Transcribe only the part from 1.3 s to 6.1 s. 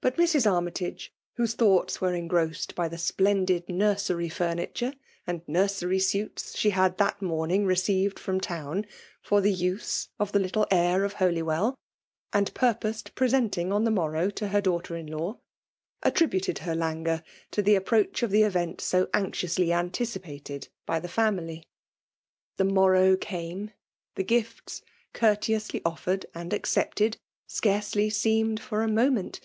whose thoughts were engrossed by die splendid nursery furniture and nursery